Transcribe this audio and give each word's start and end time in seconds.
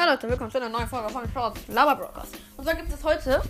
Hallo 0.00 0.12
Leute, 0.12 0.30
willkommen 0.30 0.50
zu 0.50 0.56
einer 0.56 0.70
neuen 0.70 0.88
Folge 0.88 1.10
von 1.10 1.30
Shorts 1.30 1.60
Lava 1.68 1.92
Brokers. 1.92 2.30
Und 2.56 2.64
zwar 2.64 2.74
gibt 2.74 2.90
es 2.90 3.04
heute 3.04 3.42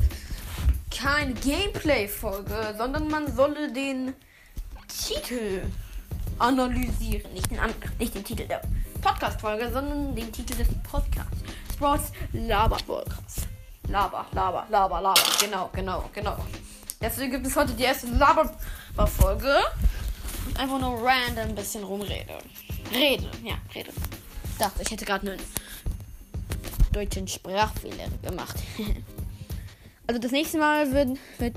keine 0.90 1.32
Gameplay-Folge, 1.32 2.74
sondern 2.76 3.06
man 3.06 3.32
solle 3.32 3.72
den 3.72 4.14
Titel 4.88 5.62
analysieren. 6.40 7.32
Nicht 7.34 7.52
den, 7.52 7.60
nicht 8.00 8.16
den 8.16 8.24
Titel 8.24 8.48
der 8.48 8.62
Podcast-Folge, 9.00 9.70
sondern 9.70 10.16
den 10.16 10.32
Titel 10.32 10.56
des 10.56 10.66
Podcasts. 10.90 11.38
Sports 11.72 12.10
Lava 12.32 12.78
Brokers. 12.84 13.46
Lava, 13.86 14.26
Lava, 14.32 14.66
Lava, 14.70 14.98
Lava. 14.98 15.22
Genau, 15.40 15.70
genau, 15.72 16.10
genau. 16.12 16.36
Deswegen 17.00 17.30
gibt 17.30 17.46
es 17.46 17.54
heute 17.54 17.74
die 17.74 17.84
erste 17.84 18.08
Lava-Folge. 18.08 19.54
Einfach 20.58 20.80
nur 20.80 21.00
random 21.00 21.50
ein 21.50 21.54
bisschen 21.54 21.84
rumrede. 21.84 22.38
Rede, 22.92 23.30
ja, 23.44 23.54
rede. 23.72 23.92
Dachte, 24.58 24.82
ich 24.82 24.90
hätte 24.90 25.04
gerade 25.04 25.30
einen 25.30 25.40
deutschen 26.92 27.28
Sprachfehler 27.28 28.08
gemacht. 28.22 28.56
also 30.06 30.20
das 30.20 30.32
nächste 30.32 30.58
Mal 30.58 30.92
wird, 30.92 31.18
wird 31.38 31.54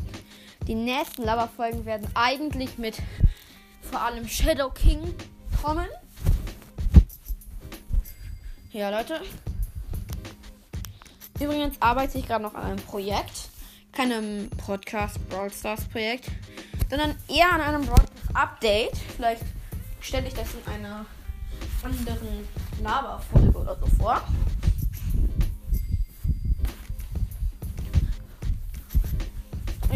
die 0.68 0.76
nächsten 0.76 1.24
Lava-Folgen 1.24 1.86
werden 1.86 2.08
eigentlich 2.14 2.78
mit 2.78 2.96
vor 3.82 4.02
allem 4.02 4.28
Shadow 4.28 4.70
King 4.70 5.14
kommen. 5.62 5.88
Ja, 8.72 8.90
Leute. 8.90 9.22
Übrigens 11.40 11.82
arbeite 11.82 12.18
ich 12.18 12.28
gerade 12.28 12.44
noch 12.44 12.56
an 12.56 12.64
einem 12.64 12.78
Projekt. 12.78 13.50
Keinem 13.92 14.50
Podcast 14.66 15.20
Brawl 15.30 15.52
Stars 15.54 15.86
Projekt, 15.86 16.26
sondern 16.90 17.16
eher 17.28 17.52
an 17.52 17.62
einem 17.62 17.86
Brawl 17.86 17.98
Stars 17.98 18.36
Update. 18.36 18.98
Vielleicht 19.16 19.44
stelle 20.02 20.28
ich 20.28 20.34
das 20.34 20.48
in 20.54 20.74
einer 20.74 21.06
anderen 21.84 22.48
Lava-Folge 22.82 23.58
oder 23.58 23.78
so 23.80 23.86
vor. 23.98 24.22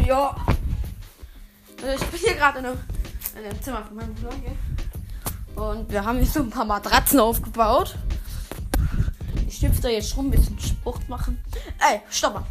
Ja. 0.06 0.36
Also 1.82 2.04
ich 2.04 2.10
bin 2.10 2.20
hier 2.20 2.34
gerade 2.34 2.58
in, 2.58 2.64
in 2.64 3.44
einem, 3.44 3.62
Zimmer 3.62 3.84
von 3.84 3.96
meinem 3.96 4.14
Bruder 4.14 4.34
hier. 4.36 5.62
Und 5.62 5.90
wir 5.90 6.04
haben 6.04 6.18
hier 6.18 6.26
so 6.26 6.40
ein 6.40 6.50
paar 6.50 6.64
Matratzen 6.64 7.20
aufgebaut. 7.20 7.96
Ich 9.46 9.60
da 9.80 9.88
jetzt 9.88 10.10
schon 10.10 10.26
ein 10.26 10.30
bisschen 10.30 10.58
Sport 10.58 11.08
machen. 11.08 11.42
Ey, 11.78 12.00
stopp 12.10 12.34
mal. 12.34 12.46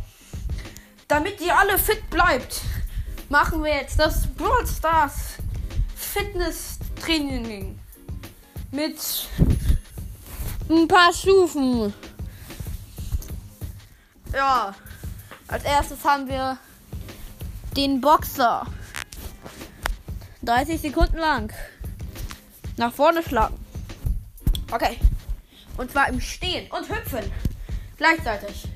Damit 1.07 1.39
ihr 1.39 1.57
alle 1.57 1.77
fit 1.77 2.09
bleibt, 2.09 2.61
machen 3.29 3.63
wir 3.63 3.73
jetzt 3.73 3.99
das 3.99 4.27
Brawl 4.27 4.67
Stars 4.67 5.37
Fitness 5.95 6.79
Training 7.01 7.79
mit 8.71 8.99
ein 10.69 10.87
paar 10.87 11.13
Stufen. 11.13 11.93
Ja, 14.33 14.75
als 15.47 15.63
erstes 15.63 16.03
haben 16.03 16.27
wir 16.27 16.57
den 17.77 18.01
Boxer. 18.01 18.65
30 20.41 20.81
Sekunden 20.81 21.17
lang. 21.17 21.53
Nach 22.75 22.91
vorne 22.91 23.21
schlagen. 23.21 23.63
Okay. 24.71 24.99
Und 25.77 25.91
zwar 25.91 26.09
im 26.09 26.19
Stehen 26.19 26.69
und 26.71 26.89
Hüpfen. 26.89 27.31
Gleichzeitig. 27.97 28.67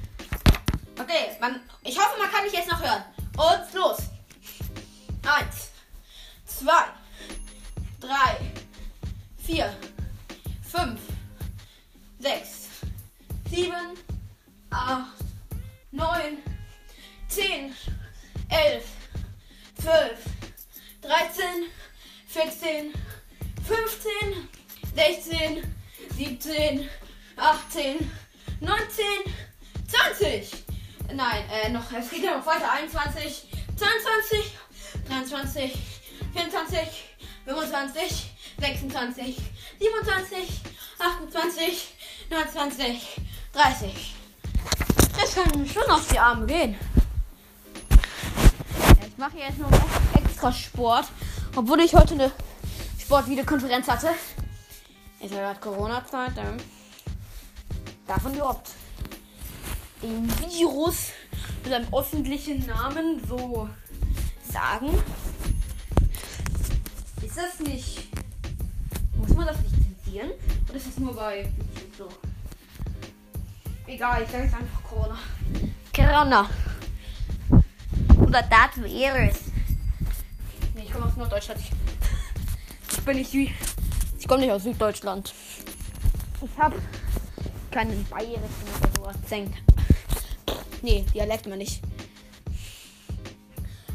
Okay, 1.00 1.36
man, 1.40 1.60
ich 1.84 1.98
hoffe, 1.98 2.20
man 2.20 2.30
kann 2.30 2.44
mich 2.44 2.54
jetzt 2.54 2.70
noch 2.70 2.80
hören. 2.80 3.04
Und 3.38 3.74
los. 3.74 3.98
Eins, 5.24 5.72
zwei, 6.46 6.84
drei, 8.00 8.38
vier, 9.38 9.74
fünf, 10.62 11.00
sechs, 12.20 12.68
sieben, 13.50 13.98
acht, 14.70 15.18
neun, 15.92 16.38
zehn, 17.28 17.74
elf, 18.52 18.84
zwölf, 19.82 20.20
dreizehn, 21.02 21.66
vierzehn, 22.28 22.94
fünfzehn, 23.66 24.50
sechzehn, 24.94 25.76
siebzehn, 26.16 26.90
achtzehn, 27.38 28.12
neunzehn, 28.60 29.34
zwanzig. 29.88 30.52
Nein, 31.14 31.44
äh, 31.50 31.70
noch, 31.70 31.92
es 31.92 32.10
geht 32.10 32.24
ja 32.24 32.38
noch 32.38 32.46
weiter. 32.46 32.72
21, 32.72 33.48
22, 33.76 34.54
23, 35.08 35.74
24, 36.34 36.80
25, 37.46 38.32
26, 38.60 39.38
27, 39.80 40.62
28, 41.00 41.94
29, 42.30 43.08
30. 43.54 44.16
Das 45.20 45.36
kann 45.36 45.68
schon 45.68 45.92
auf 45.92 46.08
die 46.08 46.20
Arme 46.20 46.46
gehen 46.46 46.78
mache 49.22 49.38
jetzt 49.38 49.60
noch 49.60 49.70
extra 50.16 50.52
Sport. 50.52 51.06
Obwohl 51.56 51.80
ich 51.82 51.94
heute 51.94 52.16
eine 52.16 52.32
Sportvideokonferenz 53.00 53.88
hatte. 53.88 54.10
Ist 55.20 55.32
ja 55.32 55.42
gerade 55.42 55.60
Corona-Zeit. 55.60 56.32
Ähm, 56.38 56.58
davon 58.08 58.34
überhaupt 58.34 58.72
den 60.02 60.28
Virus 60.28 61.10
mit 61.64 61.72
einem 61.72 61.94
öffentlichen 61.94 62.66
Namen 62.66 63.22
so 63.30 63.70
sagen. 64.52 64.90
Ist 67.22 67.38
das 67.38 67.60
nicht. 67.60 68.10
Muss 69.18 69.36
man 69.36 69.46
das 69.46 69.58
nicht 69.60 69.76
zensieren? 70.04 70.32
Oder 70.68 70.78
ist 70.78 70.88
das 70.88 70.98
nur 70.98 71.16
bei 71.16 71.42
YouTube 71.76 71.96
so? 71.96 72.10
Egal, 73.86 74.24
ich 74.24 74.32
sage 74.32 74.46
jetzt 74.46 74.56
einfach 74.56 74.84
Corona. 74.84 75.18
Corona 75.96 76.50
oder 78.32 78.44
Darth 78.44 78.78
Virus. 78.78 79.52
Nee, 80.74 80.84
ich 80.86 80.94
komme 80.94 81.06
aus 81.08 81.18
Norddeutschland. 81.18 81.60
Ich, 82.90 82.98
bin 83.06 83.18
nicht 83.18 83.34
wie. 83.34 83.54
Ich 84.18 84.26
komme 84.26 84.40
nicht 84.40 84.52
aus 84.52 84.64
Süddeutschland. 84.64 85.34
Ich 86.42 86.58
habe 86.58 86.82
keinen 87.72 88.06
bayerischen 88.06 88.42
oder 88.80 88.90
so 88.96 89.08
Akzent. 89.08 89.54
Nee, 90.82 91.06
Dialekt 91.14 91.46
mal 91.46 91.58
nicht. 91.58 91.82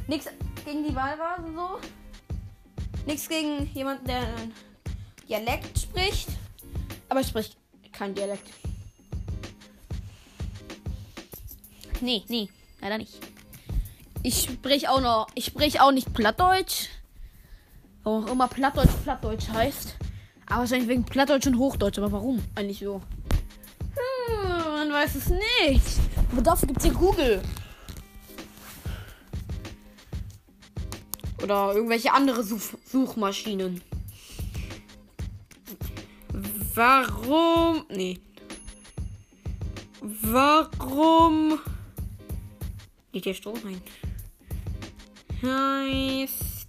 Nichts 0.07 0.29
gegen 0.67 0.87
die 0.87 0.95
Wahlvase 0.95 1.55
so. 1.55 1.81
Nichts 3.07 3.31
gegen 3.31 3.71
jemanden, 3.73 4.07
der 4.07 4.27
Dialekt 5.27 5.79
spricht. 5.79 6.29
Aber 7.09 7.21
ich 7.21 7.29
spreche 7.29 7.53
kein 7.91 8.15
Dialekt. 8.15 8.51
Nee, 12.03 12.23
nee, 12.29 12.51
leider 12.83 12.99
nicht. 12.99 13.36
Ich 14.23 14.43
spreche 14.43 14.91
auch 14.91 15.01
noch. 15.01 15.29
Ich 15.35 15.47
spreche 15.47 15.83
auch 15.83 15.93
nicht 15.93 16.13
Plattdeutsch. 16.13 16.89
Warum 18.03 18.25
auch 18.25 18.33
immer 18.33 18.49
Plattdeutsch 18.49 18.95
Plattdeutsch 19.03 19.49
heißt. 19.49 19.97
Aber 20.47 20.61
wahrscheinlich 20.61 20.89
wegen 20.89 21.05
Plattdeutsch 21.05 21.47
und 21.47 21.59
Hochdeutsch. 21.59 21.99
Aber 21.99 22.13
warum 22.13 22.43
eigentlich 22.55 22.79
so? 22.79 23.03
Hm, 23.95 24.49
man 24.49 24.93
weiß 24.93 25.15
es 25.17 25.29
nicht. 25.29 26.01
Aber 26.33 26.43
dafür 26.43 26.69
gibt 26.69 26.81
es 26.81 26.87
ja 26.87 26.93
Google. 26.93 27.43
Oder 31.43 31.75
irgendwelche 31.75 32.13
andere 32.13 32.43
Such 32.43 32.61
Suchmaschinen. 32.91 33.83
Warum. 36.75 37.87
Nee. 37.89 38.21
Warum. 40.01 41.59
Geht 43.13 43.25
der 43.25 43.35
Strom 43.35 43.59
rein? 43.65 43.81
Heißt 45.43 46.69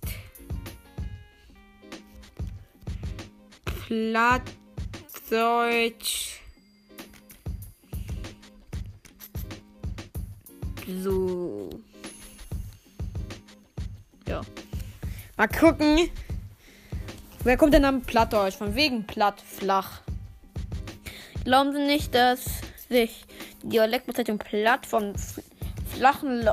Plattdeutsch. 3.88 6.42
So. 11.04 11.70
Ja. 14.28 14.42
Mal 15.38 15.48
gucken. 15.48 16.10
Wer 17.44 17.58
kommt 17.58 17.74
denn 17.74 17.86
am 17.86 18.02
Plattdeutsch? 18.02 18.56
Von 18.56 18.76
wegen 18.76 19.06
platt, 19.06 19.42
flach. 19.42 20.02
Glauben 21.46 21.74
Sie 21.74 21.86
nicht, 21.86 22.14
dass 22.14 22.46
sich 22.90 23.26
die 23.64 23.70
Dialektbezeichnung 23.70 24.38
platt 24.38 24.86
von 24.86 25.14
flachen 25.98 26.48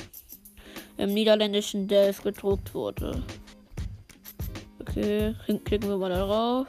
im 0.97 1.15
niederländischen 1.15 1.87
Delft 1.89 2.23
gedruckt 2.23 2.73
wurde. 2.75 3.23
Okay, 4.81 5.35
klicken 5.65 5.89
wir 5.89 5.97
mal 5.97 6.11
darauf. 6.11 6.69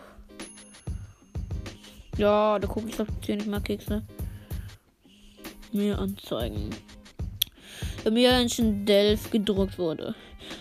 Ja, 2.18 2.58
da 2.60 2.68
gucke 2.68 2.90
ich 2.90 2.98
10 3.26 3.38
nicht 3.38 3.48
mal 3.48 3.62
Kekse. 3.62 4.04
Mehr 5.72 6.00
anzeigen. 6.00 6.70
Im 8.04 8.86
Delft 8.86 9.32
gedruckt 9.32 9.78
wurde. 9.78 10.16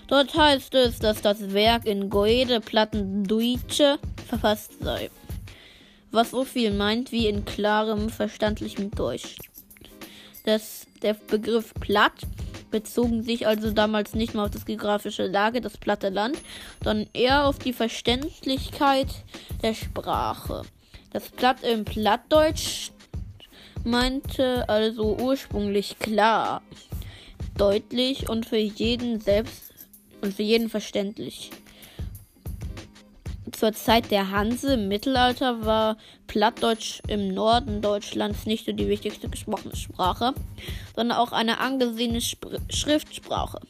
Dort 0.08 0.36
heißt 0.36 0.74
es, 0.74 0.98
dass 0.98 1.22
das 1.22 1.52
Werk 1.52 1.86
in 1.86 2.10
Goede 2.10 2.60
Platten 2.60 3.24
Deutsche 3.24 3.98
verfasst 4.28 4.72
sei. 4.80 5.10
Was 6.10 6.30
so 6.30 6.44
viel 6.44 6.72
meint 6.72 7.12
wie 7.12 7.28
in 7.28 7.44
klarem, 7.44 8.08
verständlichem 8.08 8.90
Deutsch. 8.90 9.36
Das, 10.44 10.86
der 11.02 11.14
Begriff 11.14 11.74
platt 11.74 12.12
bezogen 12.70 13.22
sich 13.22 13.46
also 13.46 13.72
damals 13.72 14.14
nicht 14.14 14.34
mehr 14.34 14.44
auf 14.44 14.50
das 14.50 14.64
geografische 14.64 15.26
Lage, 15.26 15.60
das 15.60 15.76
platte 15.76 16.08
Land, 16.08 16.38
sondern 16.82 17.08
eher 17.12 17.46
auf 17.46 17.58
die 17.58 17.72
Verständlichkeit 17.72 19.08
der 19.62 19.74
Sprache. 19.74 20.62
Das 21.12 21.28
Platt 21.28 21.62
im 21.62 21.84
Plattdeutsch 21.84 22.90
meinte 23.84 24.68
also 24.68 25.16
ursprünglich 25.16 25.98
klar, 25.98 26.62
deutlich 27.56 28.28
und 28.28 28.46
für 28.46 28.58
jeden 28.58 29.20
selbst 29.20 29.72
und 30.20 30.34
für 30.34 30.42
jeden 30.42 30.68
verständlich. 30.68 31.50
Zur 33.52 33.72
Zeit 33.72 34.10
der 34.10 34.30
Hanse 34.30 34.74
im 34.74 34.88
Mittelalter 34.88 35.64
war 35.64 35.96
Plattdeutsch 36.26 37.00
im 37.08 37.34
Norden 37.34 37.82
Deutschlands 37.82 38.46
nicht 38.46 38.66
nur 38.66 38.76
die 38.76 38.88
wichtigste 38.88 39.28
gesprochene 39.28 39.76
Sprache, 39.76 40.34
sondern 40.94 41.18
auch 41.18 41.32
eine 41.32 41.58
angesehene 41.58 42.18
Sp 42.24 42.56
Schriftsprache. 42.70 43.60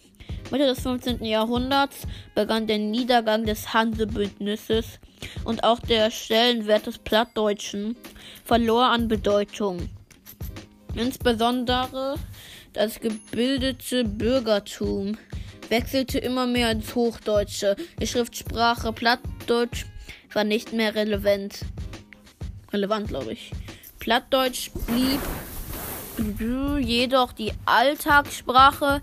Mitte 0.50 0.66
des 0.66 0.80
15. 0.80 1.24
Jahrhunderts 1.24 2.06
begann 2.34 2.66
der 2.66 2.78
Niedergang 2.78 3.46
des 3.46 3.72
Hansebündnisses 3.72 4.98
und 5.44 5.64
auch 5.64 5.80
der 5.80 6.10
Stellenwert 6.10 6.86
des 6.86 6.98
Plattdeutschen 6.98 7.96
verlor 8.44 8.86
an 8.86 9.08
Bedeutung. 9.08 9.88
Insbesondere 10.94 12.16
das 12.72 13.00
gebildete 13.00 14.04
Bürgertum 14.04 15.16
wechselte 15.68 16.18
immer 16.18 16.46
mehr 16.46 16.70
ins 16.70 16.94
Hochdeutsche. 16.94 17.76
Die 18.00 18.06
Schriftsprache 18.06 18.92
Plattdeutsch 18.92 19.86
war 20.32 20.44
nicht 20.44 20.72
mehr 20.72 20.94
relevant. 20.94 21.60
Relevant, 22.72 23.08
glaube 23.08 23.32
ich. 23.32 23.52
Plattdeutsch 23.98 24.70
blieb 24.86 25.20
jedoch 26.80 27.32
die 27.32 27.52
Alltagssprache 27.64 29.00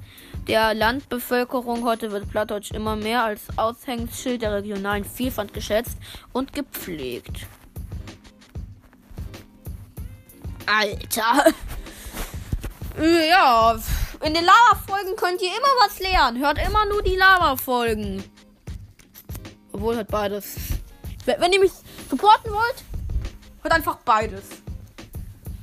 der 0.48 0.74
Landbevölkerung. 0.74 1.84
Heute 1.84 2.12
wird 2.12 2.30
Plattdeutsch 2.30 2.72
immer 2.72 2.96
mehr 2.96 3.24
als 3.24 3.42
Aushängeschild 3.58 4.42
der 4.42 4.54
regionalen 4.54 5.04
Vielfalt 5.04 5.54
geschätzt 5.54 5.98
und 6.34 6.54
gepflegt. 6.54 7.48
Alter. 10.66 11.54
Ja, 13.00 13.78
in 14.22 14.34
den 14.34 14.44
Lava-Folgen 14.44 15.16
könnt 15.16 15.42
ihr 15.42 15.50
immer 15.50 15.86
was 15.86 16.00
lernen. 16.00 16.40
Hört 16.40 16.58
immer 16.66 16.86
nur 16.88 17.04
die 17.04 17.16
Lava-Folgen. 17.16 18.24
Obwohl, 19.72 19.96
hört 19.96 20.08
beides. 20.08 20.56
Wenn 21.26 21.54
ihr 21.54 21.60
mich 21.60 21.72
supporten 22.10 22.52
wollt, 22.52 22.84
hört 23.62 23.74
einfach 23.74 23.98
beides. 23.98 24.46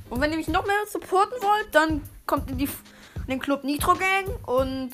Und 0.09 0.21
wenn 0.21 0.31
ihr 0.31 0.37
mich 0.37 0.47
noch 0.47 0.65
mehr 0.65 0.75
supporten 0.89 1.37
wollt, 1.41 1.75
dann 1.75 2.01
kommt 2.25 2.49
in, 2.49 2.57
die, 2.57 2.65
in 2.65 3.27
den 3.27 3.39
Club 3.39 3.65
Nitro 3.65 3.95
Gang 3.95 4.47
und 4.47 4.91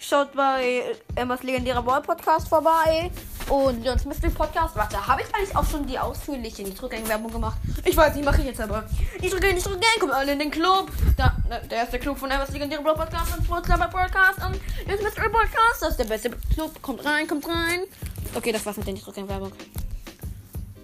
schaut 0.00 0.32
bei 0.32 0.82
Emmas 1.14 1.42
legendärer 1.42 1.82
Ball 1.82 2.00
Podcast 2.02 2.48
vorbei. 2.48 3.10
Und 3.48 3.82
Leons 3.82 4.04
Mystery 4.04 4.30
Podcast. 4.30 4.76
Warte, 4.76 5.04
habe 5.06 5.22
ich 5.22 5.34
eigentlich 5.34 5.56
auch 5.56 5.68
schon 5.68 5.84
die 5.84 5.98
ausführliche 5.98 6.62
Nitro 6.62 6.88
Gang 6.88 7.06
Werbung 7.08 7.32
gemacht? 7.32 7.58
Ich 7.84 7.96
weiß 7.96 8.14
nicht, 8.14 8.24
mache 8.24 8.40
ich 8.40 8.46
jetzt 8.46 8.60
aber. 8.60 8.84
Nitro 9.20 9.40
Gang, 9.40 9.54
Nitro 9.54 9.70
Gang, 9.70 9.98
kommt 9.98 10.12
alle 10.12 10.32
in 10.32 10.38
den 10.38 10.50
Club. 10.50 10.90
Da, 11.16 11.36
der 11.68 11.84
ist 11.84 11.92
der 11.92 12.00
Club 12.00 12.16
von 12.16 12.30
Emmas 12.30 12.50
legendärer 12.50 12.82
Ball 12.82 12.94
Podcast 12.94 13.36
und 13.36 13.44
Sports 13.44 13.68
Podcast 13.68 14.38
und 14.46 14.60
Leons 14.86 15.02
Mystery 15.02 15.28
Podcast. 15.28 15.82
Das 15.82 15.90
ist 15.90 15.98
der 15.98 16.04
beste 16.04 16.30
Club. 16.54 16.80
Kommt 16.80 17.04
rein, 17.04 17.26
kommt 17.26 17.46
rein. 17.46 17.80
Okay, 18.34 18.52
das 18.52 18.64
war's 18.64 18.76
mit 18.76 18.86
der 18.86 18.94
Nitro 18.94 19.12
Gang 19.12 19.28
Werbung. 19.28 19.52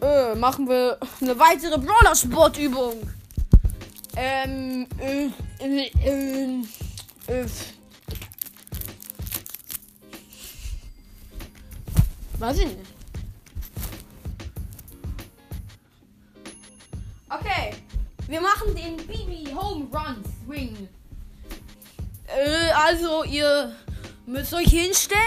Äh, 0.02 0.34
machen 0.34 0.68
wir 0.68 0.98
eine 1.20 1.38
weitere 1.38 1.78
Brawler 1.78 2.14
Sportübung. 2.14 2.94
Ähm, 4.16 4.86
äh, 4.98 5.28
äh, 5.60 5.90
äh, 6.04 6.62
äh. 7.28 7.46
Weiß 12.38 12.59
ich 12.59 12.67
nicht. 12.67 12.91
Okay. 17.29 17.75
Wir 18.29 18.41
machen 18.41 18.75
den 18.75 18.97
Bibi 18.97 19.53
Home 19.55 19.87
Run 19.93 20.23
Swing. 20.44 20.88
Äh, 22.27 22.71
also 22.73 23.25
ihr 23.25 23.75
müsst 24.27 24.53
euch 24.53 24.69
hinstellen. 24.69 25.23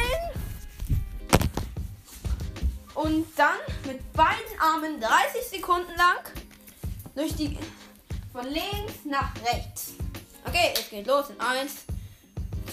Und 2.93 3.25
dann 3.37 3.59
mit 3.85 4.11
beiden 4.13 4.59
Armen 4.59 4.99
30 4.99 5.59
Sekunden 5.59 5.95
lang 5.95 6.19
durch 7.15 7.33
die 7.35 7.57
von 8.33 8.45
links 8.45 9.05
nach 9.05 9.33
rechts. 9.45 9.93
Okay, 10.45 10.73
es 10.73 10.89
geht 10.89 11.07
los 11.07 11.29
in 11.29 11.39
1, 11.39 11.85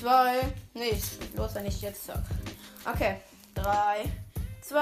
2, 0.00 0.52
nicht. 0.74 1.36
Los, 1.36 1.54
wenn 1.54 1.66
ich 1.66 1.80
jetzt 1.80 2.06
sag. 2.06 2.24
Okay, 2.84 3.20
3, 3.54 4.04
2, 4.68 4.80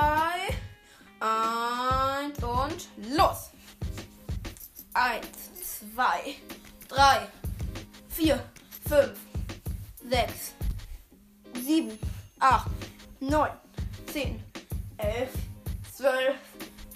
1 1.20 2.42
und 2.42 2.88
los. 3.14 3.50
1, 4.94 5.26
2, 5.94 6.36
3, 6.88 7.28
4, 8.08 8.40
5, 8.88 9.12
6, 10.08 10.54
7, 11.62 11.98
8, 12.40 12.70
9, 13.20 13.50
10, 14.12 14.42
11, 14.98 15.28
12, 15.98 16.34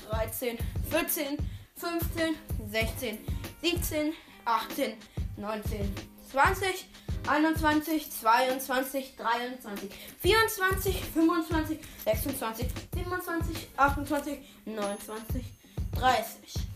13, 0.08 0.58
14, 0.90 1.37
15, 1.76 2.37
16, 2.70 3.19
17, 3.61 4.14
18, 4.46 4.96
19, 5.37 5.94
20, 6.31 6.87
21, 7.26 8.11
22, 8.11 9.17
23, 9.17 9.91
24, 10.20 11.05
25, 11.15 11.79
26, 12.05 12.69
27, 12.94 13.69
28, 13.76 14.38
29, 14.66 15.45
30. 15.93 16.69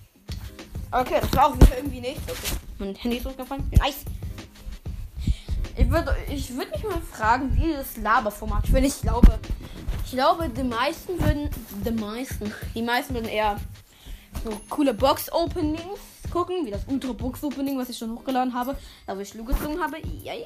Okay, 0.90 1.18
das 1.20 1.32
war 1.34 1.46
auch 1.46 1.54
wieder 1.56 1.76
irgendwie 1.76 2.00
nicht. 2.00 2.20
Okay. 2.28 2.56
Mein 2.78 2.94
Handy 2.94 3.16
ist 3.18 3.26
runtergefallen. 3.26 3.70
Nice. 3.78 4.04
Ich 5.76 5.90
würde 5.90 6.14
ich 6.28 6.54
würd 6.54 6.70
mich 6.70 6.82
mal 6.84 7.00
fragen, 7.00 7.56
wie 7.56 7.72
das 7.72 7.96
Laberformat 7.96 8.68
ich, 8.68 8.84
ich 8.84 9.00
glaube. 9.00 9.38
Ich 10.04 10.10
glaube, 10.12 10.50
die 10.50 10.64
meisten 10.64 11.18
würden. 11.18 11.48
Die 11.84 11.90
meisten. 11.90 12.52
Die 12.74 12.82
meisten 12.82 13.14
würden 13.14 13.28
eher 13.28 13.58
so 14.44 14.60
coole 14.68 14.92
Box-Openings 14.92 16.11
gucken, 16.32 16.64
wie 16.64 16.70
das 16.70 16.82
Ultra 16.86 17.12
Box 17.12 17.44
Opening, 17.44 17.78
was 17.78 17.90
ich 17.90 17.98
schon 17.98 18.12
hochgeladen 18.12 18.54
habe, 18.54 18.76
da 19.06 19.16
wo 19.16 19.20
ich 19.20 19.34
Lu 19.34 19.44
gezogen 19.44 19.80
habe. 19.80 19.98
Juhu. 19.98 20.40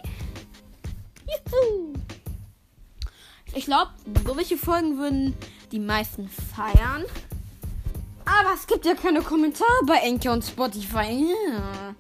Ich 3.55 3.64
glaube, 3.64 3.93
solche 4.26 4.59
Folgen 4.59 4.99
würden 4.99 5.35
die 5.73 5.78
meisten 5.78 6.28
feiern. 6.28 7.05
Aber 8.25 8.55
es 8.55 8.66
gibt 8.66 8.85
ja 8.85 8.95
keine 8.95 9.23
Kommentare 9.23 9.85
bei 9.87 9.99
Enke 9.99 10.31
und 10.33 10.45
Spotify. 10.45 11.31
Ja. 11.52 11.95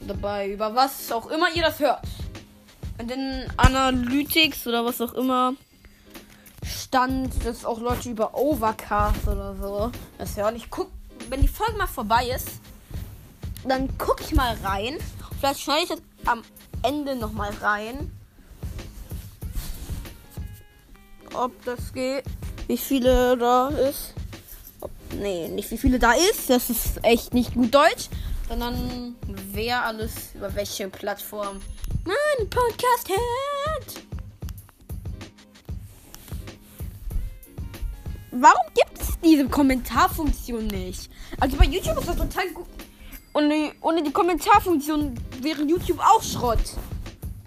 Dabei, 0.00 0.52
über 0.52 0.74
was 0.74 1.10
auch 1.10 1.30
immer 1.30 1.46
ihr 1.54 1.62
das 1.62 1.80
hört. 1.80 2.06
In 2.98 3.08
den 3.08 3.50
Analytics 3.56 4.66
oder 4.66 4.84
was 4.84 5.00
auch 5.00 5.14
immer 5.14 5.54
stand, 6.64 7.32
dass 7.44 7.64
auch 7.64 7.80
Leute 7.80 8.10
über 8.10 8.36
Overcast 8.36 9.26
oder 9.26 9.56
so 9.56 9.90
das 10.18 10.36
hören. 10.36 10.56
Ich 10.56 10.68
guck 10.70 10.97
wenn 11.28 11.42
die 11.42 11.48
Folge 11.48 11.76
mal 11.76 11.86
vorbei 11.86 12.30
ist, 12.34 12.60
dann 13.66 13.96
gucke 13.98 14.22
ich 14.22 14.34
mal 14.34 14.56
rein. 14.62 14.98
Vielleicht 15.38 15.60
schneide 15.60 15.82
ich 15.82 15.88
das 15.88 16.00
am 16.26 16.42
Ende 16.82 17.16
noch 17.16 17.32
mal 17.32 17.50
rein. 17.60 18.10
Ob 21.34 21.52
das 21.64 21.92
geht. 21.92 22.24
Wie 22.66 22.78
viele 22.78 23.36
da 23.36 23.68
ist. 23.68 24.14
Ob, 24.80 24.90
nee, 25.14 25.48
nicht 25.48 25.70
wie 25.70 25.78
viele 25.78 25.98
da 25.98 26.12
ist. 26.12 26.48
Das 26.48 26.70
ist 26.70 27.04
echt 27.04 27.34
nicht 27.34 27.54
gut 27.54 27.74
Deutsch. 27.74 28.08
Sondern 28.48 29.14
wer 29.52 29.84
alles 29.84 30.34
über 30.34 30.54
welche 30.54 30.88
Plattform 30.88 31.60
mein 32.04 32.48
Podcast 32.48 33.08
hört. 33.08 34.02
Warum 38.30 38.72
gibt 38.74 39.00
es 39.00 39.07
diese 39.22 39.48
Kommentarfunktion 39.48 40.66
nicht? 40.66 41.10
Also 41.40 41.56
bei 41.56 41.64
YouTube 41.64 41.98
ist 41.98 42.08
das 42.08 42.16
total 42.16 42.48
gut. 42.50 42.66
Ohne, 43.34 43.72
ohne 43.80 44.02
die 44.02 44.10
Kommentarfunktion 44.10 45.14
wäre 45.40 45.62
YouTube 45.62 46.00
auch 46.00 46.22
Schrott. 46.22 46.58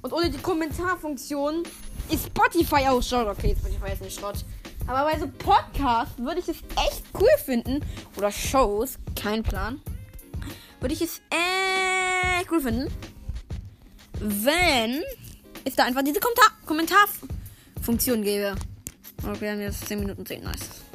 Und 0.02 0.14
ohne 0.14 0.30
die 0.30 0.38
Kommentarfunktion 0.38 1.64
ist 2.10 2.28
Spotify 2.28 2.88
auch 2.88 3.02
Schrott. 3.02 3.28
Okay, 3.28 3.56
Spotify 3.60 3.94
ist 3.94 4.02
nicht 4.02 4.20
Schrott. 4.20 4.46
Aber 4.88 5.10
bei 5.10 5.20
so 5.20 5.28
Podcasts 5.28 6.18
würde 6.18 6.40
ich 6.40 6.48
es 6.48 6.58
echt 6.58 7.04
cool 7.20 7.30
finden. 7.44 7.84
Oder 8.18 8.32
Shows, 8.32 8.98
kein 9.16 9.44
Plan. 9.44 9.82
Würde 10.80 10.94
ich 10.94 11.02
es 11.02 11.22
echt 11.30 12.52
cool 12.52 12.62
finden. 12.62 12.92
Wenn 14.20 15.04
es 15.66 15.76
da 15.76 15.86
einfach 15.86 16.04
diese 16.04 16.20
Kommentar 16.20 16.52
Kommentarfunktion 16.66 18.24
gäbe. 18.24 18.56
Okay, 19.24 19.52
haben 19.52 19.62
jetzt 19.62 19.88
10 19.88 20.00
Minuten 20.00 20.26
10. 20.26 20.44
Nice. 20.44 20.91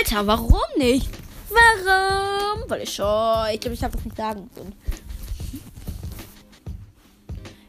Alter, 0.00 0.26
warum 0.26 0.62
nicht? 0.78 1.10
Warum? 1.50 2.70
Weil 2.70 2.84
ich 2.84 2.94
schon. 2.94 3.48
Ich 3.52 3.60
glaube, 3.60 3.74
ich 3.74 3.84
habe 3.84 3.94
das 3.94 4.02
nicht 4.02 4.16
sagen. 4.16 4.48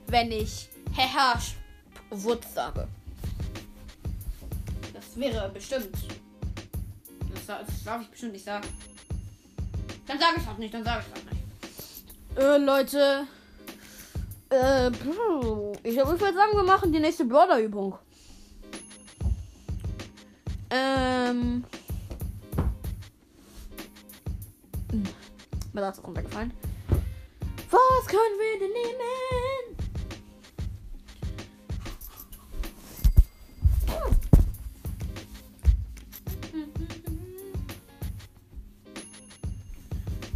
Wenn 0.07 0.31
ich 0.31 0.69
Herr 0.95 1.37
Wutz 2.09 2.53
sage. 2.53 2.87
Das 4.93 5.19
wäre 5.19 5.49
bestimmt. 5.49 5.89
Das, 7.45 7.65
darf 7.83 8.01
ich 8.01 8.07
bestimmt 8.07 8.31
nicht 8.31 8.45
sagen. 8.45 8.67
Dann 10.07 10.17
sage 10.17 10.35
ich 10.37 10.47
auch 10.47 10.57
nicht, 10.57 10.73
dann 10.73 10.85
sage 10.85 11.03
ich 11.05 11.19
auch 11.19 11.31
nicht. 11.33 12.39
Äh, 12.39 12.57
Leute. 12.59 13.27
Äh, 14.51 14.87
ich 15.83 15.99
habe 15.99 16.11
würde 16.11 16.33
sagen, 16.33 16.55
wir 16.55 16.63
machen 16.63 16.93
die 16.93 16.99
nächste 16.99 17.25
Border-Übung. 17.25 17.97
Ähm. 20.69 21.65
Mir 25.73 25.89
ist 25.89 26.03
runtergefallen. 26.03 26.51
Was 27.69 28.07
können 28.07 28.37
wir 28.39 28.59
denn 28.59 28.73
nehmen? 28.73 28.97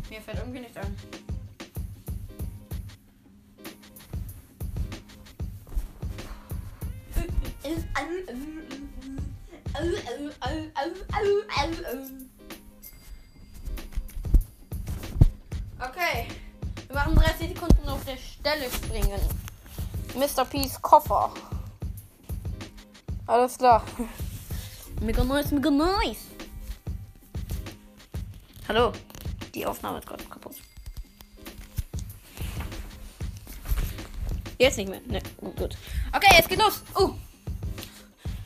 Mir 0.10 0.22
fällt 0.22 0.38
irgendwie 0.38 0.60
nicht 0.62 0.78
an. 0.78 0.96
Okay. 15.90 16.28
Wir 16.88 16.96
machen 16.96 17.16
30 17.16 17.50
Sekunden 17.50 17.88
auf 17.88 18.04
der 18.06 18.18
Stelle 18.18 18.70
springen. 18.72 19.20
Mr. 20.16 20.46
P's 20.46 20.82
Koffer. 20.82 21.32
Alles 23.28 23.58
klar. 23.58 23.84
Mega 25.02 25.24
nice, 25.24 25.52
mega 25.52 25.70
nice. 25.70 26.26
Hallo. 28.68 28.94
Die 29.54 29.66
Aufnahme 29.66 30.00
ist 30.00 30.08
gerade 30.08 30.24
kaputt. 30.26 30.56
Jetzt 34.58 34.78
nicht 34.78 34.90
mehr. 34.90 35.02
Ne, 35.08 35.22
gut. 35.40 35.78
Okay, 36.14 36.36
es 36.40 36.48
geht 36.48 36.60
los. 36.60 36.82
Uh. 36.98 37.14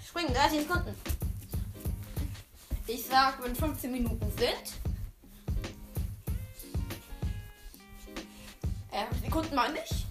Springen, 0.06 0.34
30 0.34 0.62
Sekunden. 0.62 0.96
Ich 2.88 3.06
sag, 3.06 3.42
wenn 3.44 3.56
15 3.56 3.92
Minuten 3.92 4.32
sind. 4.38 4.79
Äh, 8.92 9.06
Sekunden 9.24 9.56
meine 9.56 9.78
ich. 9.80 10.06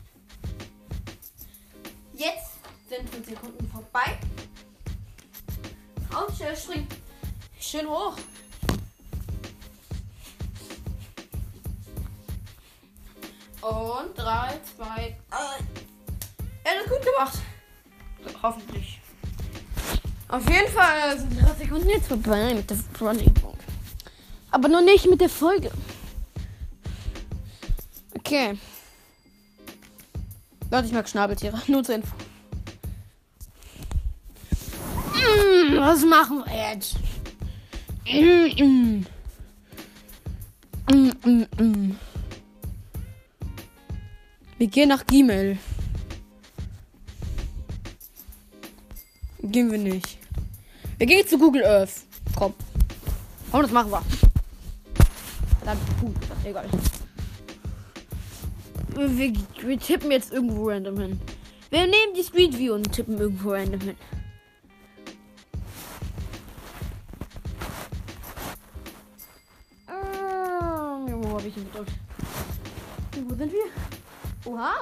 Jetzt 2.15 2.55
sind 2.89 3.09
15 3.11 3.35
Sekunden 3.37 3.69
vorbei. 3.71 4.19
Und 6.11 6.41
äh, 6.41 6.57
spring. 6.57 6.87
Schön 7.61 7.89
hoch. 7.89 8.17
Und 13.61 14.17
3, 14.17 14.61
2, 14.77 14.87
1. 14.87 15.17
Er 16.65 16.73
hat 16.73 16.89
gut 16.89 17.03
gemacht. 17.03 17.39
Hoffentlich. 18.43 19.01
Auf 20.29 20.49
jeden 20.49 20.73
Fall 20.73 21.19
sind 21.19 21.41
30 21.41 21.59
Sekunden 21.59 21.89
jetzt 21.89 22.07
vorbei 22.07 22.55
mit 22.55 22.71
der 22.71 22.77
Übung. 23.27 23.59
Aber 24.51 24.69
noch 24.69 24.83
nicht 24.83 25.07
mit 25.07 25.21
der 25.21 25.29
Folge. 25.29 25.71
Okay. 28.29 28.59
Leute, 30.71 30.87
ich 30.87 30.93
mag 30.93 31.09
Schnabeltiere. 31.09 31.63
Nur 31.67 31.83
zur 31.83 31.95
Info. 31.95 32.15
Mm, 35.15 35.79
was 35.79 36.05
machen 36.05 36.45
wir 36.45 36.71
jetzt? 36.71 36.97
Mm, 38.07 39.07
mm. 41.57 41.97
Wir 44.59 44.67
gehen 44.67 44.91
nach 44.91 45.07
Gimel. 45.07 45.57
Gehen 49.41 49.71
wir 49.71 49.79
nicht. 49.79 50.19
Wir 50.99 51.07
gehen 51.07 51.27
zu 51.27 51.39
Google 51.39 51.65
Earth. 51.65 52.03
Komm. 52.37 52.53
Komm, 53.51 53.63
das 53.63 53.71
machen 53.71 53.91
wir. 53.91 54.03
Dann, 55.65 55.79
puh, 55.99 56.13
egal. 56.45 56.69
Wir, 58.99 59.33
wir 59.63 59.79
tippen 59.79 60.11
jetzt 60.11 60.33
irgendwo 60.33 60.71
random 60.71 60.99
hin. 60.99 61.21
Wir 61.71 61.83
nehmen 61.83 62.15
die 62.17 62.25
Street 62.25 62.59
View 62.59 62.75
und 62.75 62.93
tippen 62.93 63.17
irgendwo 63.17 63.53
random 63.53 63.81
hin. 63.81 63.97
Ah, 69.87 71.07
wo 71.07 71.29
habe 71.29 71.47
ich 71.47 71.57
ihn 71.57 71.65
gedrückt? 71.67 71.93
Wo 73.25 73.35
sind 73.37 73.53
wir? 73.53 74.53
Oha. 74.53 74.75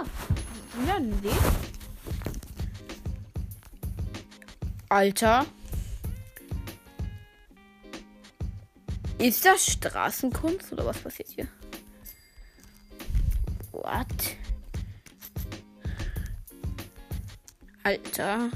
Ja, 0.86 0.98
nee. 0.98 1.28
Alter. 4.88 5.44
Ist 9.18 9.44
das 9.44 9.66
Straßenkunst 9.66 10.72
oder 10.72 10.86
was 10.86 10.98
passiert 10.98 11.28
hier? 11.28 11.48
What? 13.86 14.36
Alter. 17.84 18.50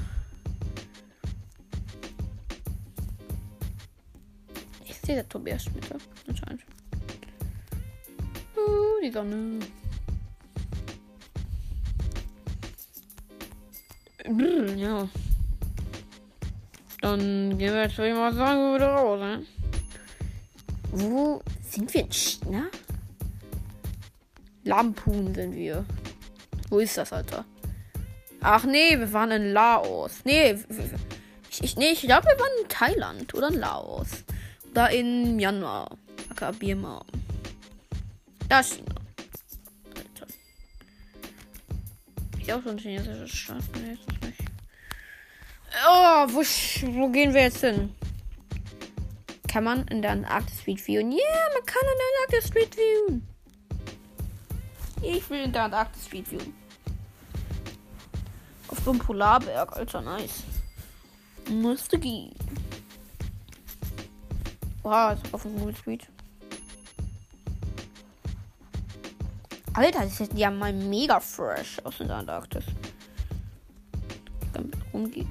Ich 4.83 4.97
sehe 4.97 5.15
der 5.15 5.29
Tobias 5.29 5.63
Schmidt 5.63 5.85
anscheinend. 6.27 6.63
Uh, 8.57 9.01
die 9.01 9.09
Sonne. 9.09 9.59
Brr, 14.25 14.73
ja. 14.73 15.07
Dann 16.99 17.57
gehen 17.57 17.73
wir 17.73 17.83
jetzt, 17.83 17.97
würde 17.97 18.09
ich 18.09 18.15
mal 18.17 18.33
sagen, 18.33 18.75
wieder 18.75 18.89
raus, 18.89 19.17
ne? 19.17 19.45
Wo 20.91 21.41
sind 21.61 21.93
wir 21.93 22.01
in 22.01 22.11
China? 22.11 22.65
Lampun 24.63 25.33
sind 25.33 25.55
wir. 25.55 25.85
Wo 26.69 26.79
ist 26.79 26.97
das, 26.97 27.11
Alter? 27.11 27.45
Ach 28.41 28.63
nee, 28.63 28.97
wir 28.97 29.11
waren 29.13 29.31
in 29.31 29.53
Laos. 29.53 30.21
Nee, 30.23 30.55
ich, 31.49 31.63
ich, 31.63 31.75
nee, 31.75 31.91
ich 31.91 32.01
glaube, 32.01 32.27
wir 32.27 32.39
waren 32.39 32.63
in 32.63 32.69
Thailand 32.69 33.33
oder 33.33 33.49
in 33.49 33.59
Laos. 33.59 34.23
Da 34.73 34.87
in 34.87 35.35
Myanmar. 35.35 35.97
Aka 36.29 36.51
Birma. 36.51 37.05
Ist 38.49 38.73
China. 38.75 38.95
Alter. 39.95 40.27
Ist 42.39 42.51
auch 42.51 42.63
so 42.63 42.69
ein 42.69 42.77
chinesischer 42.77 43.27
Staat. 43.27 43.63
Nee, 43.75 43.93
ist 43.93 44.07
das 44.07 44.29
nicht. 44.29 44.39
Oh, 45.87 46.27
wo, 46.29 46.41
wo 46.99 47.09
gehen 47.09 47.33
wir 47.33 47.43
jetzt 47.43 47.61
hin? 47.61 47.95
Kann 49.47 49.63
man 49.63 49.87
in 49.87 50.01
der 50.01 50.11
Antarktis 50.11 50.61
Street 50.61 50.81
viewen? 50.81 51.11
Ja, 51.11 51.17
yeah, 51.17 51.49
man 51.53 51.65
kann 51.65 51.81
in 51.81 51.97
der 51.97 52.07
Antarktis 52.25 52.47
Street 52.47 52.75
viewen. 52.75 53.30
Ich 55.01 55.29
will 55.29 55.41
in 55.41 55.51
der 55.51 55.63
Antarktis 55.63 56.07
viewen. 56.07 56.53
Auf 58.67 58.87
einem 58.87 58.99
Polarberg, 58.99 59.75
Alter, 59.75 60.01
nice. 60.01 60.43
Musste 61.49 61.99
gehen. 61.99 62.33
Wow, 64.83 65.17
auf 65.31 65.41
dem 65.41 65.57
Google 65.57 65.75
Street. 65.75 66.07
Alter, 69.73 70.01
das 70.01 70.19
ist 70.19 70.33
ja 70.33 70.51
mal 70.51 70.73
mega 70.73 71.19
fresh 71.19 71.79
aus 71.83 71.97
der 71.97 72.15
Antarktis. 72.15 72.65
Ich 74.53 74.93
rumgehen. 74.93 75.29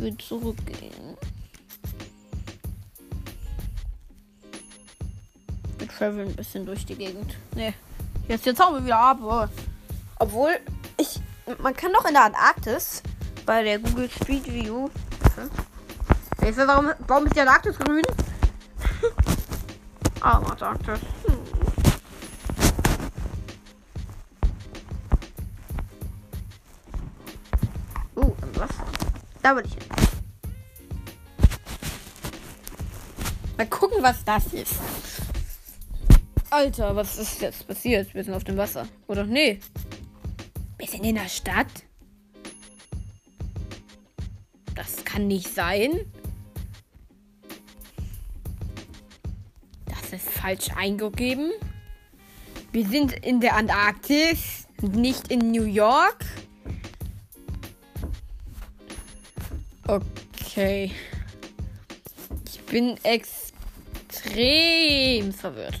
will 0.00 0.16
zurückgehen. 0.16 1.16
Wir 6.00 6.06
traveln 6.06 6.28
ein 6.28 6.34
bisschen 6.34 6.64
durch 6.64 6.86
die 6.86 6.94
Gegend. 6.94 7.36
Ne, 7.54 7.74
jetzt, 8.26 8.46
jetzt 8.46 8.58
hauen 8.58 8.74
wir 8.74 8.84
wieder 8.86 8.98
ab. 8.98 9.18
Oh. 9.22 9.44
Obwohl, 10.18 10.58
ich. 10.96 11.20
Man 11.58 11.76
kann 11.76 11.92
doch 11.92 12.06
in 12.06 12.14
der 12.14 12.24
Antarktis 12.24 13.02
bei 13.44 13.62
der 13.62 13.78
Google 13.78 14.08
Street 14.08 14.50
View. 14.50 14.88
Hilfe, 16.40 16.66
warum, 16.66 16.90
warum 17.06 17.26
ist 17.26 17.36
die 17.36 17.40
Antarktis 17.40 17.78
grün? 17.78 18.02
ah, 20.22 20.38
Antarktis. 20.38 21.00
Hm. 21.26 21.38
Uh, 28.16 28.34
im 28.40 28.56
Wasser. 28.58 28.86
Da 29.42 29.54
will 29.54 29.66
ich 29.66 29.74
hin. 29.74 29.82
Mal 33.58 33.66
gucken, 33.66 34.02
was 34.02 34.24
das 34.24 34.46
ist. 34.54 34.76
Alter, 36.50 36.96
was 36.96 37.16
ist 37.16 37.40
jetzt 37.40 37.68
passiert? 37.68 38.12
Wir 38.12 38.24
sind 38.24 38.34
auf 38.34 38.42
dem 38.42 38.56
Wasser. 38.56 38.88
Oder? 39.06 39.24
Nee. 39.24 39.60
Wir 40.78 40.88
sind 40.88 41.04
in 41.04 41.14
der 41.14 41.28
Stadt. 41.28 41.68
Das 44.74 45.04
kann 45.04 45.28
nicht 45.28 45.54
sein. 45.54 46.00
Das 49.86 50.12
ist 50.12 50.28
falsch 50.28 50.70
eingegeben. 50.74 51.52
Wir 52.72 52.84
sind 52.86 53.12
in 53.12 53.40
der 53.40 53.54
Antarktis, 53.54 54.66
nicht 54.80 55.28
in 55.30 55.52
New 55.52 55.64
York. 55.64 56.24
Okay. 59.86 60.90
Ich 62.44 62.60
bin 62.62 62.96
extrem 63.04 63.72
verwirrt. 65.32 65.80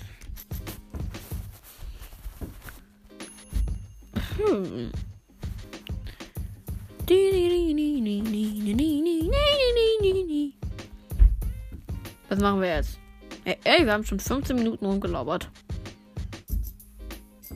Was 12.28 12.38
machen 12.38 12.60
wir 12.60 12.76
jetzt? 12.76 12.98
Ey, 13.44 13.56
ey, 13.64 13.84
wir 13.84 13.92
haben 13.92 14.04
schon 14.04 14.18
15 14.20 14.56
Minuten 14.56 14.84
rumgelabert. 14.84 15.48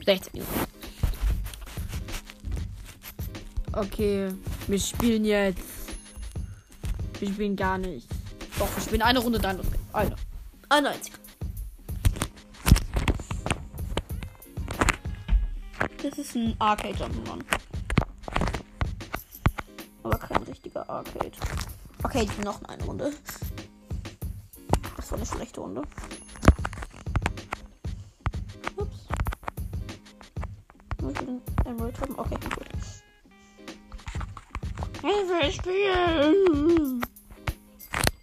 16 0.05 0.33
Minuten. 0.33 0.51
Okay, 3.73 4.29
wir 4.67 4.79
spielen 4.79 5.25
jetzt. 5.25 5.59
Wir 7.19 7.27
spielen 7.27 7.55
gar 7.55 7.77
nicht. 7.77 8.07
Doch, 8.57 8.73
wir 8.73 8.83
spielen 8.83 9.01
eine 9.01 9.19
Runde 9.19 9.39
dann. 9.39 9.59
Eine. 9.91 10.15
Eine 10.69 10.89
einzige. 10.91 11.24
Ist 16.25 16.35
ein 16.35 16.55
Arcade 16.59 16.95
Jump'n'Run. 16.95 17.43
Aber 20.01 20.17
kein 20.17 20.41
richtiger 20.43 20.89
Arcade. 20.89 21.31
Okay, 22.03 22.27
noch 22.43 22.63
eine 22.63 22.83
Runde. 22.83 23.13
Das 24.97 25.11
war 25.11 25.19
eine 25.19 25.27
schlechte 25.27 25.61
Runde. 25.61 25.83
Ups. 28.75 29.07
Muss 31.01 31.13
ich 31.13 31.19
den 31.19 31.41
Emerald 31.65 32.01
haben? 32.01 32.17
Okay, 32.17 32.37
gut. 32.55 32.65
Ich 34.97 35.03
will 35.03 35.51
spielen. 35.51 37.05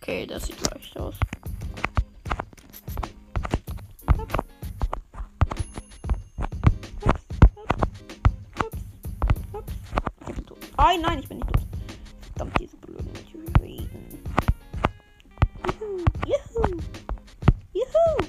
Okay, 0.00 0.26
das 0.26 0.46
sieht 0.46 0.60
Nein, 10.82 11.00
nein, 11.00 11.20
ich 11.20 11.28
bin 11.28 11.38
nicht 11.38 11.48
tot. 11.48 11.62
Verdammt, 12.34 12.58
diese 12.58 12.76
blöden 12.78 13.08
Regen. 13.60 14.24
Juhu, 15.64 16.04
juhu, 16.26 16.80
juhu. 17.72 18.28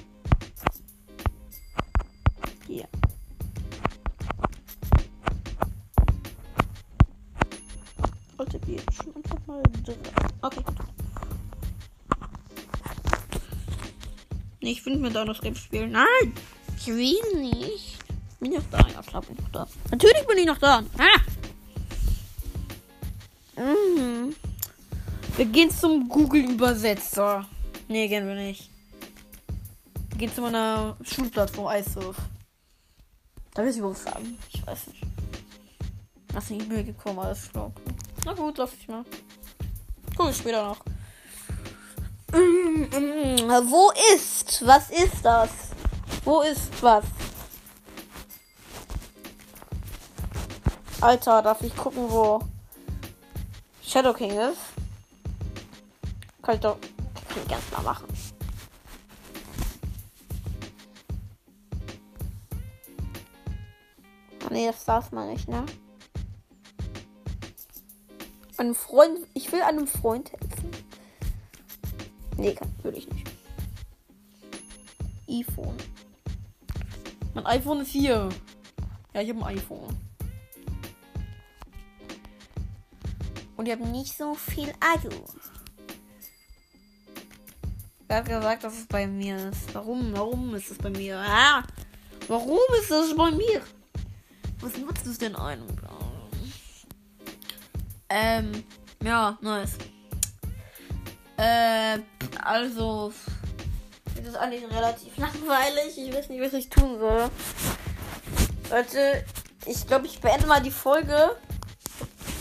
Hier. 2.68 2.88
Sollte 8.38 8.60
wir 8.68 8.76
jetzt 8.76 8.94
schon 8.94 9.16
einfach 9.16 9.46
mal 9.48 9.62
drin. 9.84 9.98
Okay, 10.42 10.62
gut. 10.62 10.76
Nee, 14.60 14.70
ich 14.70 14.86
will 14.86 14.96
mit 14.98 15.12
Dino 15.12 15.34
Game 15.42 15.56
spielen. 15.56 15.90
Nein! 15.90 16.32
Ich 16.78 16.86
will 16.86 17.18
nicht. 17.34 17.98
Bin 18.38 18.52
ich 18.52 18.58
noch 18.58 18.70
da? 18.70 18.86
Ja, 18.94 19.02
klar 19.02 19.22
bin 19.22 19.34
ich 19.36 19.42
noch 19.42 19.50
da. 19.50 19.66
Natürlich 19.90 20.24
bin 20.24 20.38
ich 20.38 20.46
noch 20.46 20.58
da. 20.58 20.84
Ah! 20.98 21.13
Wir 25.36 25.46
gehen 25.46 25.68
zum 25.68 26.08
Google-Übersetzer. 26.08 27.44
Nee, 27.88 28.06
gehen 28.06 28.24
wir 28.28 28.36
nicht. 28.36 28.70
Wir 30.10 30.18
gehen 30.18 30.32
zu 30.32 30.40
meiner 30.40 30.96
Schulplattform 31.02 31.74
iSurf. 31.74 32.16
Da 33.52 33.64
will 33.64 33.70
ich 33.70 33.82
was 33.82 34.06
haben. 34.06 34.38
Ich 34.52 34.64
weiß 34.64 34.86
nicht. 34.88 35.02
Hast 36.32 36.52
eine 36.52 36.62
E-Mail 36.62 36.84
gekommen, 36.84 37.18
alles 37.18 37.50
klar. 37.50 37.72
Na 38.24 38.32
gut, 38.32 38.58
lass 38.58 38.74
ich 38.74 38.86
mal. 38.86 39.04
Guck 40.16 40.30
ich 40.30 40.36
später 40.36 40.68
noch. 40.68 40.78
Wo 42.32 43.92
ist? 44.14 44.64
Was 44.64 44.90
ist 44.90 45.24
das? 45.24 45.50
Wo 46.24 46.42
ist 46.42 46.80
was? 46.80 47.04
Alter, 51.00 51.42
darf 51.42 51.60
ich 51.62 51.76
gucken, 51.76 52.08
wo 52.08 52.40
Shadow 53.82 54.14
King 54.14 54.30
ist? 54.30 54.73
Kann 56.44 56.56
ich 56.56 56.60
doch 56.60 56.78
kann 56.80 57.42
ich 57.42 57.48
ganz 57.48 57.70
mal 57.72 57.82
machen. 57.82 58.06
Oh, 64.44 64.52
nee, 64.52 64.66
das 64.66 64.84
darf 64.84 65.10
man 65.10 65.30
nicht, 65.30 65.48
ne? 65.48 65.64
Einem 68.58 68.74
Freund. 68.74 69.20
Ich 69.32 69.50
will 69.50 69.62
einem 69.62 69.86
Freund 69.86 70.30
helfen. 70.32 70.70
Nee, 72.36 72.54
kann, 72.54 72.72
will 72.82 72.98
ich 72.98 73.08
nicht. 73.08 73.26
iPhone. 75.28 75.76
Mein 77.32 77.46
iPhone 77.46 77.80
ist 77.80 77.90
hier. 77.90 78.28
Ja, 79.14 79.22
ich 79.22 79.30
habe 79.30 79.46
ein 79.46 79.56
iPhone. 79.56 79.96
Und 83.56 83.66
ich 83.66 83.72
habe 83.72 83.88
nicht 83.88 84.14
so 84.14 84.34
viel 84.34 84.72
Akku. 84.78 85.08
Er 88.08 88.16
hat 88.18 88.26
gesagt, 88.26 88.64
dass 88.64 88.78
es 88.78 88.86
bei 88.86 89.06
mir 89.06 89.36
ist. 89.36 89.74
Warum? 89.74 90.12
Warum 90.14 90.54
ist 90.54 90.70
es 90.70 90.78
bei 90.78 90.90
mir? 90.90 91.18
Ah, 91.18 91.62
warum 92.28 92.58
ist 92.80 92.90
es 92.90 93.16
bei 93.16 93.30
mir? 93.30 93.62
Was 94.60 94.76
nutzt 94.76 95.06
es 95.06 95.18
denn 95.18 95.34
ein? 95.36 95.62
Ähm, 98.10 98.64
ja, 99.02 99.38
nice. 99.40 99.72
Äh, 101.36 101.98
also, 102.44 103.12
es 104.20 104.28
ist 104.28 104.36
eigentlich 104.36 104.70
relativ 104.70 105.16
langweilig. 105.16 105.96
Ich 105.96 106.14
weiß 106.14 106.28
nicht, 106.28 106.42
was 106.42 106.52
ich 106.52 106.68
tun 106.68 106.98
soll. 106.98 107.30
Leute, 108.70 109.24
ich 109.66 109.86
glaube, 109.86 110.06
ich 110.06 110.20
beende 110.20 110.46
mal 110.46 110.60
die 110.62 110.70
Folge. 110.70 111.36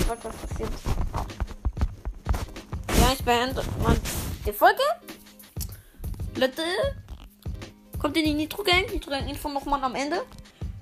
Was 0.08 0.20
passiert? 0.20 0.72
Ja, 3.00 3.14
ich 3.14 3.24
beende 3.24 3.64
mal 3.82 3.96
die 4.46 4.52
Folge. 4.52 4.82
Leute, 6.36 6.64
kommt 8.00 8.18
in 8.18 8.26
die 8.26 8.34
Nitro 8.34 8.64
Gang. 8.64 8.92
Nitro 8.92 9.12
Gang 9.12 9.30
Info 9.30 9.50
nochmal 9.50 9.84
am 9.84 9.94
Ende. 9.94 10.24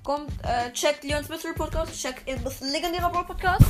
Kommt, 0.02 0.30
äh, 0.42 0.72
checkt 0.72 1.04
Leons 1.04 1.28
Mystery 1.28 1.52
Podcast, 1.54 1.92
checkt 1.94 2.26
das 2.42 2.60
legendäre 2.60 3.10
Brawl 3.10 3.24
Podcast. 3.24 3.64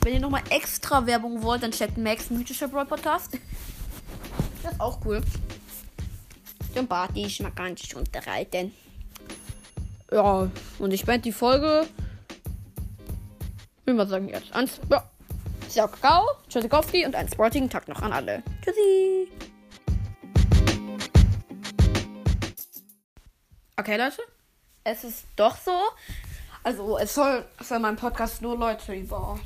Wenn 0.00 0.14
ihr 0.14 0.20
nochmal 0.20 0.42
extra 0.48 1.06
Werbung 1.06 1.42
wollt, 1.42 1.62
dann 1.62 1.70
checkt 1.70 1.98
Max 1.98 2.30
mythischer 2.30 2.66
Brawl 2.66 2.86
Podcast. 2.86 3.38
Das 4.62 4.72
ist 4.72 4.80
auch 4.80 4.98
cool. 5.04 5.22
Den 6.74 6.88
Party 6.88 7.26
ich 7.26 7.40
mal 7.40 7.52
ganz 7.52 7.80
schön 7.86 8.00
unterhalten. 8.00 8.74
Ja, 10.10 10.48
und 10.78 10.92
ich 10.92 11.04
beende 11.04 11.22
die 11.22 11.32
Folge. 11.32 11.86
Wie 13.84 13.92
man 13.92 14.08
sagen 14.08 14.28
jetzt. 14.28 14.52
Ans, 14.54 14.80
ja. 14.90 15.04
Ciao, 15.68 15.88
Kakao, 15.88 16.26
Tschüssikowski 16.48 17.04
und 17.04 17.14
einen 17.14 17.28
sportigen 17.28 17.68
Tag 17.68 17.86
noch 17.88 18.00
an 18.00 18.12
alle. 18.12 18.42
Tschüssi. 18.64 19.30
Okay, 23.76 23.96
Leute. 23.96 24.22
Es 24.84 25.04
ist 25.04 25.26
doch 25.36 25.56
so. 25.58 25.78
Also, 26.62 26.98
es 26.98 27.14
soll 27.14 27.44
für 27.60 27.78
meinen 27.78 27.96
Podcast 27.96 28.40
nur 28.40 28.56
Leute 28.56 28.94
über 28.94 29.38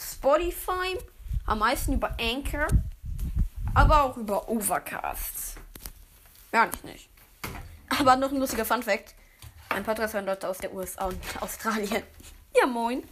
Spotify, 0.00 0.96
am 1.44 1.58
meisten 1.58 1.94
über 1.94 2.16
Anchor, 2.18 2.66
aber 3.74 4.04
auch 4.04 4.16
über 4.16 4.48
Overcast. 4.48 5.56
Ja, 6.52 6.66
nicht 6.66 6.84
nicht. 6.84 7.08
Aber 7.98 8.16
noch 8.16 8.30
ein 8.30 8.38
lustiger 8.38 8.64
Fun 8.64 8.82
Fact. 8.82 9.14
Ein 9.68 9.84
Podcast 9.84 10.14
hören 10.14 10.24
Leute 10.24 10.48
aus 10.48 10.58
der 10.58 10.72
USA 10.72 11.06
und 11.06 11.20
Australien. 11.40 12.02
Ja, 12.52 12.66
moin. 12.66 13.04